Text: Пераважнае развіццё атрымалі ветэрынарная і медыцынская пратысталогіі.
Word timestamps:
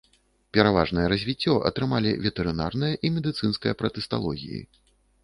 Пераважнае 0.57 1.03
развіццё 1.13 1.53
атрымалі 1.69 2.13
ветэрынарная 2.23 2.91
і 3.09 3.13
медыцынская 3.19 3.73
пратысталогіі. 3.83 4.65